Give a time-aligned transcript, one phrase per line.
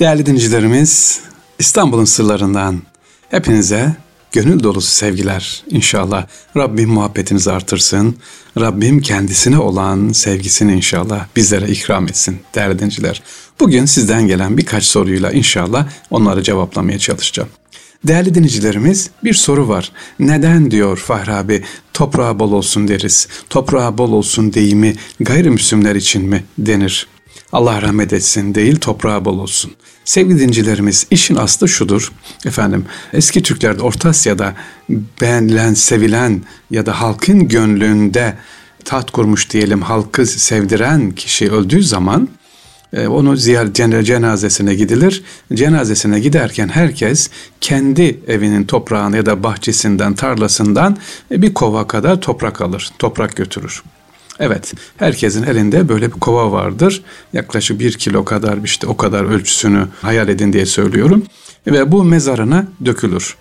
[0.00, 1.20] Değerli dinleyicilerimiz,
[1.58, 2.82] İstanbul'un sırlarından
[3.30, 3.96] hepinize
[4.32, 6.26] gönül dolusu sevgiler inşallah.
[6.56, 8.16] Rabbim muhabbetinizi artırsın.
[8.60, 13.22] Rabbim kendisine olan sevgisini inşallah bizlere ikram etsin değerli dinleyiciler.
[13.60, 17.48] Bugün sizden gelen birkaç soruyla inşallah onları cevaplamaya çalışacağım.
[18.04, 19.92] Değerli dinleyicilerimiz bir soru var.
[20.18, 23.28] Neden diyor Fahri abi toprağa bol olsun deriz.
[23.50, 27.06] Toprağa bol olsun deyimi gayrimüslimler için mi denir?
[27.52, 29.72] Allah rahmet etsin değil toprağa bol olsun.
[30.04, 32.12] Sevgili dincilerimiz işin aslı şudur.
[32.46, 34.54] Efendim eski Türklerde Orta Asya'da
[35.20, 38.34] beğenilen, sevilen ya da halkın gönlünde
[38.84, 42.28] taht kurmuş diyelim halkı sevdiren kişi öldüğü zaman
[42.92, 45.22] e, onu ziyaret cenazesine gidilir.
[45.54, 47.30] Cenazesine giderken herkes
[47.60, 50.96] kendi evinin toprağını ya da bahçesinden, tarlasından
[51.30, 53.82] e, bir kova kadar toprak alır, toprak götürür.
[54.40, 57.02] Evet, herkesin elinde böyle bir kova vardır.
[57.32, 61.22] Yaklaşık bir kilo kadar işte o kadar ölçüsünü hayal edin diye söylüyorum.
[61.66, 63.36] Ve bu mezarına dökülür.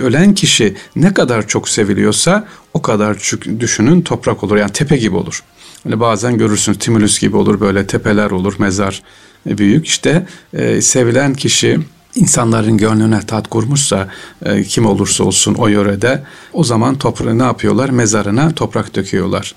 [0.00, 3.16] Ölen kişi ne kadar çok seviliyorsa o kadar
[3.60, 4.56] düşünün toprak olur.
[4.56, 5.42] Yani tepe gibi olur.
[5.82, 9.02] Hani bazen görürsünüz timülüs gibi olur böyle tepeler olur mezar
[9.46, 9.86] büyük.
[9.86, 11.78] İşte e, sevilen kişi
[12.14, 14.08] insanların gönlüne tat kurmuşsa
[14.44, 17.88] e, kim olursa olsun o yörede o zaman toprağı ne yapıyorlar?
[17.88, 19.54] Mezarına toprak döküyorlar.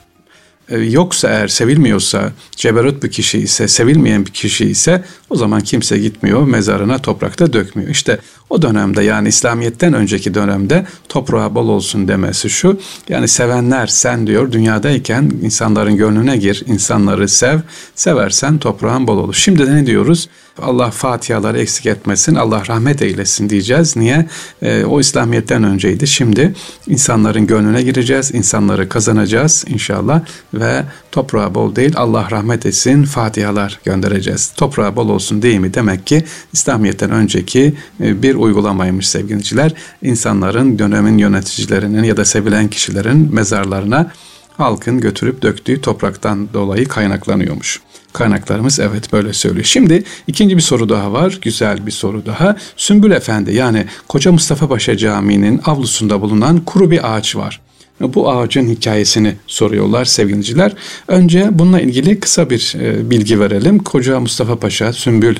[0.69, 5.97] E, yoksa eğer sevilmiyorsa, ceberut bir kişi ise, sevilmeyen bir kişi ise o zaman kimse
[5.97, 7.89] gitmiyor, mezarına toprakta dökmüyor.
[7.89, 8.19] İşte
[8.49, 12.79] o dönemde yani İslamiyet'ten önceki dönemde toprağa bol olsun demesi şu.
[13.09, 17.59] Yani sevenler sen diyor dünyadayken insanların gönlüne gir, insanları sev,
[17.95, 19.33] seversen toprağın bol olur.
[19.33, 20.29] Şimdi de ne diyoruz?
[20.61, 23.95] Allah fatihaları eksik etmesin, Allah rahmet eylesin diyeceğiz.
[23.95, 24.27] Niye?
[24.61, 26.07] E, o İslamiyet'ten önceydi.
[26.07, 26.53] Şimdi
[26.87, 30.21] insanların gönlüne gireceğiz, insanları kazanacağız inşallah
[30.53, 34.53] ve toprağa bol değil Allah rahmet etsin fatihalar göndereceğiz.
[34.57, 35.73] Toprağa bol olsun değil mi?
[35.73, 39.73] Demek ki İslamiyet'ten önceki e, bir uygulamaymış sevgiliciler.
[40.01, 44.11] İnsanların dönemin yöneticilerinin ya da sevilen kişilerin mezarlarına
[44.57, 47.81] halkın götürüp döktüğü topraktan dolayı kaynaklanıyormuş.
[48.13, 49.65] Kaynaklarımız evet böyle söylüyor.
[49.65, 51.39] Şimdi ikinci bir soru daha var.
[51.41, 52.55] Güzel bir soru daha.
[52.77, 57.61] Sümbül Efendi yani Koca Mustafa Paşa Camii'nin avlusunda bulunan kuru bir ağaç var.
[58.01, 60.71] Bu ağacın hikayesini soruyorlar sevgiliciler.
[61.07, 63.79] Önce bununla ilgili kısa bir e, bilgi verelim.
[63.79, 65.35] Koca Mustafa Paşa, Sümbül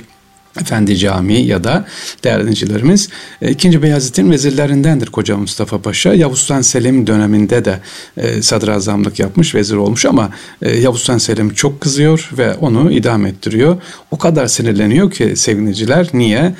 [0.61, 1.85] Efendi Camii ya da
[2.23, 3.09] değerli dinleyicilerimiz
[3.41, 3.67] 2.
[3.67, 6.13] E, Beyazıt'ın vezirlerindendir Koca Mustafa Paşa.
[6.13, 7.79] Yavuz Sultan Selim döneminde de
[8.17, 10.29] e, sadrazamlık yapmış, vezir olmuş ama
[10.61, 13.81] e, Yavuz Sultan Selim çok kızıyor ve onu idam ettiriyor.
[14.11, 16.09] O kadar sinirleniyor ki seviniciler.
[16.13, 16.55] Niye?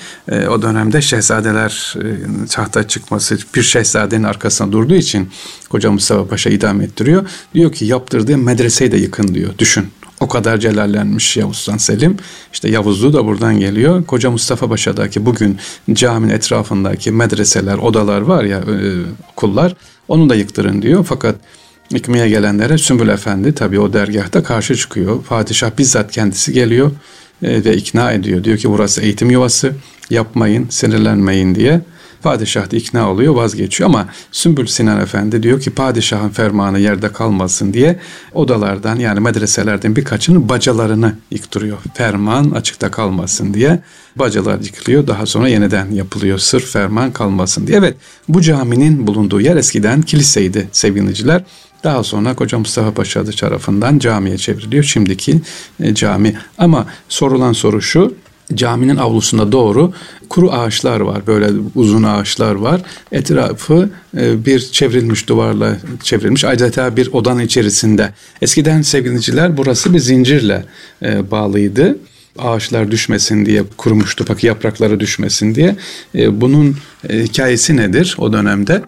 [0.50, 1.96] O dönemde şehzadeler
[2.50, 5.30] tahta çıkması bir şehzadenin arkasına durduğu için
[5.70, 7.30] Koca Mustafa Paşa idam ettiriyor.
[7.54, 9.58] Diyor ki yaptırdığı medreseyi de yıkın diyor.
[9.58, 9.88] Düşün.
[10.20, 12.18] O kadar celallenmiş Yavuz Sultan Selim.
[12.54, 14.06] İşte Yavuzluğu da buradan geliyor.
[14.06, 15.58] Koca Mustafa Paşa'daki bugün
[15.94, 18.88] caminin etrafındaki medreseler, odalar var ya e,
[19.32, 19.76] okullar
[20.08, 21.06] onu da yıktırın diyor.
[21.10, 21.36] Fakat
[21.92, 25.24] yıkmaya gelenlere Sümbül Efendi tabii o dergahta karşı çıkıyor.
[25.24, 26.92] Padişah bizzat kendisi geliyor
[27.44, 28.44] e, ve ikna ediyor.
[28.44, 29.74] Diyor ki burası eğitim yuvası
[30.10, 31.82] yapmayın, sinirlenmeyin diye.
[32.24, 37.74] Padişah da ikna oluyor vazgeçiyor ama Sümbül Sinan Efendi diyor ki padişahın fermanı yerde kalmasın
[37.74, 38.00] diye
[38.34, 41.78] odalardan yani medreselerden birkaçının bacalarını yıktırıyor.
[41.94, 43.80] Ferman açıkta kalmasın diye
[44.16, 47.78] bacalar yıkılıyor daha sonra yeniden yapılıyor sırf ferman kalmasın diye.
[47.78, 47.96] Evet
[48.28, 51.44] bu caminin bulunduğu yer eskiden kiliseydi sevgiliciler.
[51.84, 55.42] Daha sonra Koca Mustafa Paşa tarafından camiye çevriliyor şimdiki
[55.80, 56.38] e, cami.
[56.58, 58.16] Ama sorulan soru şu
[58.54, 59.94] caminin avlusunda doğru
[60.30, 61.28] kuru ağaçlar var.
[61.28, 62.82] Böyle uzun ağaçlar var.
[63.12, 66.46] Etrafı e, bir çevrilmiş duvarla çevrilmiş.
[66.46, 68.10] Adeta bir odanın içerisinde.
[68.42, 70.66] Eskiden sevgiliciler burası bir zincirle
[71.02, 71.98] e, bağlıydı
[72.40, 75.76] ağaçlar düşmesin diye kurumuştu paki yaprakları düşmesin diye.
[76.16, 76.78] E, bunun
[77.10, 78.82] hikayesi nedir o dönemde?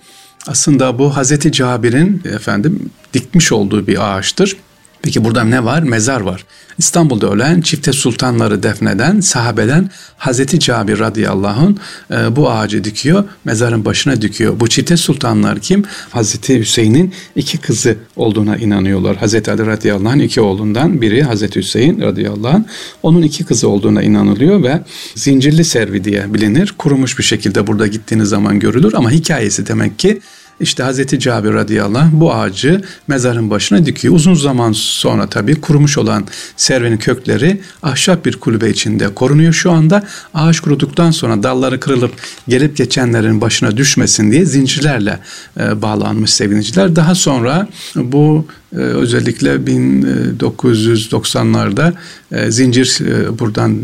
[0.48, 4.58] Aslında bu Hazreti Cabir'in efendim dikmiş olduğu bir ağaçtır.
[5.02, 5.84] Peki burada ne var?
[5.84, 6.46] Mezar var.
[6.78, 11.76] İstanbul'da ölen çifte sultanları defneden sahabeden Hazreti Cabir radıyallahu
[12.12, 14.60] e, bu ağacı dikiyor, mezarın başına dikiyor.
[14.60, 15.84] Bu çifte sultanlar kim?
[16.10, 19.18] Hazreti Hüseyin'in iki kızı olduğuna inanıyorlar.
[19.18, 22.62] Hazreti Ali radıyallahu iki oğlundan biri Hazreti Hüseyin radıyallahu.
[23.04, 24.82] Onun iki kızı olduğuna inanılıyor ve
[25.16, 26.74] zincirli servi diye bilinir.
[26.78, 30.22] Kurumuş bir şekilde burada gittiğiniz zaman görülür ama hikayesi demek ki
[30.60, 34.14] işte Hazreti Cabir radıyallahu anh bu ağacı mezarın başına dikiyor.
[34.14, 40.04] Uzun zaman sonra tabii kurumuş olan servenin kökleri ahşap bir kulübe içinde korunuyor şu anda.
[40.34, 42.12] Ağaç kuruduktan sonra dalları kırılıp
[42.48, 45.20] gelip geçenlerin başına düşmesin diye zincirlerle
[45.60, 46.96] e, bağlanmış seviniciler.
[46.96, 48.48] Daha sonra bu
[48.80, 51.94] özellikle 1990'larda
[52.32, 53.80] e, zincir e, buradan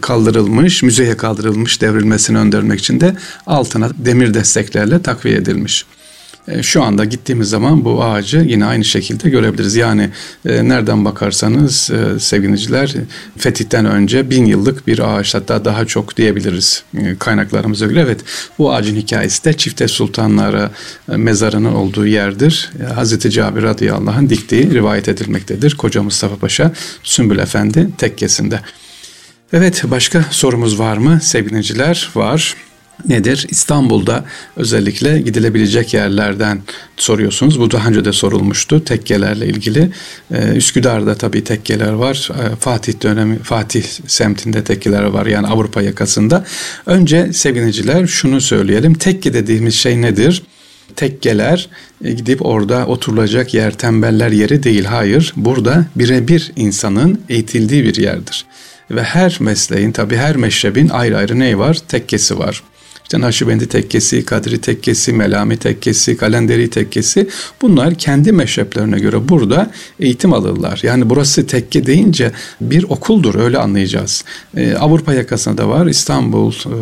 [0.00, 3.16] kaldırılmış, müzeye kaldırılmış devrilmesini öndürmek için de
[3.46, 5.86] altına demir desteklerle takviye edilmiş.
[6.50, 9.76] E, şu anda gittiğimiz zaman bu ağacı yine aynı şekilde görebiliriz.
[9.76, 10.10] Yani
[10.46, 12.94] e, nereden bakarsanız e, sevgiliciler
[13.38, 16.84] fetihten önce bin yıllık bir ağaç hatta daha çok diyebiliriz
[17.18, 18.00] kaynaklarımıza göre.
[18.00, 18.20] Evet
[18.58, 20.70] bu ağacın hikayesi de Çifte Sultanlara
[21.06, 22.70] mezarının olduğu yerdir.
[22.94, 25.76] Hazreti Cabir radıyallahu anh diktiği rivayet edilmektedir.
[25.76, 26.72] Koca Mustafa Paşa
[27.02, 28.60] Sümbül Efendi tekkesinde.
[29.52, 32.10] Evet başka sorumuz var mı sevgiliciler?
[32.14, 32.54] Var
[33.08, 33.46] nedir?
[33.50, 34.24] İstanbul'da
[34.56, 36.62] özellikle gidilebilecek yerlerden
[36.96, 37.60] soruyorsunuz.
[37.60, 39.90] Bu daha önce de sorulmuştu tekkelerle ilgili.
[40.34, 42.30] Ee, Üsküdar'da tabii tekkeler var.
[42.32, 46.44] Ee, Fatih dönemi, Fatih semtinde tekkeler var yani Avrupa yakasında.
[46.86, 48.94] Önce sevgiliciler şunu söyleyelim.
[48.94, 50.42] Tekke dediğimiz şey nedir?
[50.96, 51.68] tekkeler
[52.04, 54.84] e, gidip orada oturulacak yer tembeller yeri değil.
[54.84, 58.46] Hayır burada birebir insanın eğitildiği bir yerdir.
[58.90, 61.78] Ve her mesleğin tabi her meşrebin ayrı ayrı neyi var?
[61.88, 62.62] Tekkesi var.
[63.08, 67.28] İşte Nakşibendi tekkesi, Kadri tekkesi, Melami tekkesi, Kalenderi tekkesi
[67.62, 69.70] bunlar kendi meşreplerine göre burada
[70.00, 70.80] eğitim alırlar.
[70.82, 74.24] Yani burası tekke deyince bir okuldur öyle anlayacağız.
[74.56, 76.74] Ee, Avrupa yakasında da var, İstanbul e,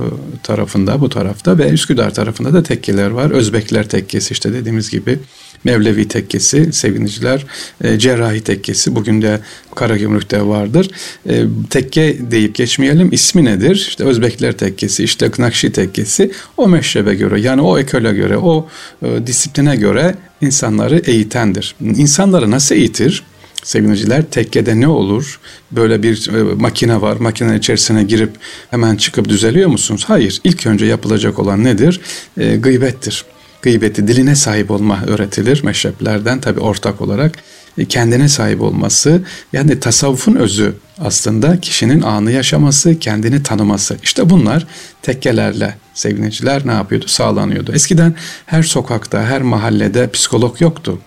[0.43, 3.31] tarafında bu tarafta ve Üsküdar tarafında da tekkeler var.
[3.31, 5.19] Özbekler tekkesi işte dediğimiz gibi.
[5.65, 7.47] Mevlevi tekkesi, seviniciler,
[7.85, 9.41] e, cerrahi tekkesi bugün de
[9.75, 10.91] Karagümrük'te vardır.
[11.29, 13.09] E, tekke deyip geçmeyelim.
[13.13, 13.87] İsmi nedir?
[13.89, 18.69] İşte Özbekler tekkesi, işte Nakşi tekkesi o meşrebe göre yani o ekole göre, o
[19.03, 21.75] e, disipline göre insanları eğitendir.
[21.81, 23.23] İnsanları nasıl eğitir?
[23.63, 25.41] Sevgiliciler tekkede ne olur?
[25.73, 27.17] Böyle bir e, makine var.
[27.17, 28.31] Makinenin içerisine girip
[28.71, 30.05] hemen çıkıp düzeliyor musunuz?
[30.07, 30.41] Hayır.
[30.45, 32.01] İlk önce yapılacak olan nedir?
[32.37, 33.25] E, gıybettir
[33.63, 37.39] gıybeti, diline sahip olma öğretilir meşreplerden tabi ortak olarak.
[37.79, 39.23] E, kendine sahip olması
[39.53, 43.97] yani tasavvufun özü aslında kişinin anı yaşaması, kendini tanıması.
[44.03, 44.67] İşte bunlar
[45.03, 47.09] tekkelerle sevgiliciler ne yapıyordu?
[47.09, 47.73] Sağlanıyordu.
[47.73, 48.15] Eskiden
[48.47, 50.99] her sokakta, her mahallede psikolog yoktu.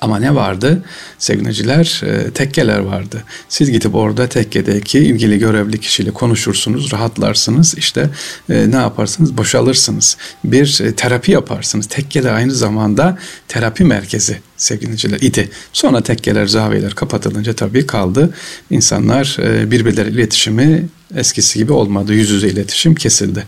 [0.00, 0.82] Ama ne vardı?
[1.18, 3.24] Sevgiliciler, e, tekkeler vardı.
[3.48, 7.74] Siz gidip orada tekkedeki ilgili görevli kişiyle konuşursunuz, rahatlarsınız.
[7.78, 8.10] İşte
[8.50, 9.36] e, ne yaparsınız?
[9.36, 10.16] Boşalırsınız.
[10.44, 11.86] Bir e, terapi yaparsınız.
[11.86, 13.18] Tekkeler aynı zamanda
[13.48, 15.50] terapi merkezi sevgiliciler idi.
[15.72, 18.34] Sonra tekkeler, zaviyeler kapatılınca tabii kaldı.
[18.70, 19.36] İnsanlar
[19.70, 22.14] birbirleriyle iletişimi eskisi gibi olmadı.
[22.14, 23.44] Yüz yüze iletişim kesildi.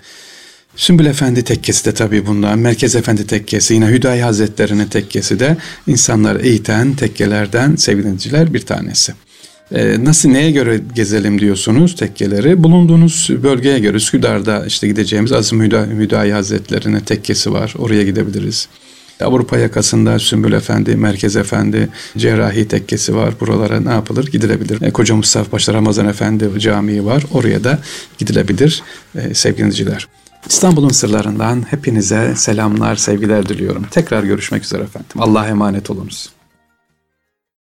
[0.80, 5.56] Sümbül Efendi tekkesi de tabii bundan, Merkez Efendi tekkesi, yine Hüdayi Hazretleri'nin tekkesi de
[5.86, 9.12] insanlar eğiten tekkelerden sevgiliciler bir tanesi.
[9.74, 12.62] Ee, nasıl neye göre gezelim diyorsunuz tekkeleri?
[12.62, 17.74] Bulunduğunuz bölgeye göre Üsküdar'da işte gideceğimiz Azim Hüdayi, Hüdayi Hazretleri'nin tekkesi var.
[17.78, 18.68] Oraya gidebiliriz.
[19.20, 21.88] Avrupa yakasında Sümbül Efendi, Merkez Efendi,
[22.18, 23.34] Cerrahi Tekkesi var.
[23.40, 24.26] Buralara ne yapılır?
[24.26, 24.82] Gidilebilir.
[24.82, 27.24] E, Koca Mustafa Paşa Ramazan Efendi Camii var.
[27.32, 27.78] Oraya da
[28.18, 28.82] gidilebilir
[29.14, 30.06] e, sevgiliciler.
[30.46, 33.86] İstanbul'un sırlarından hepinize selamlar, sevgiler diliyorum.
[33.90, 35.10] Tekrar görüşmek üzere efendim.
[35.18, 36.30] Allah'a emanet olunuz.